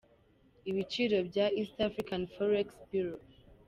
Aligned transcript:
Ibiciro 0.69 1.17
bya 1.29 1.45
East 1.59 1.77
african 1.87 2.23
forex 2.33 2.67
bureau. 2.89 3.21